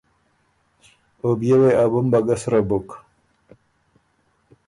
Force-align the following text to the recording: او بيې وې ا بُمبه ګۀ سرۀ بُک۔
او 1.23 1.29
بيې 1.39 1.55
وې 1.59 1.71
ا 1.83 1.85
بُمبه 1.91 2.19
ګۀ 2.25 2.35
سرۀ 2.41 2.59
بُک۔ 2.69 2.87